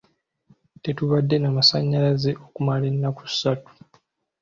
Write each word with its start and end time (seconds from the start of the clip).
Tetubadde 0.83 1.35
na 1.39 1.49
masannyalaze 1.55 2.31
okumala 2.45 2.85
ennaku 2.91 3.23
ssatu. 3.31 3.71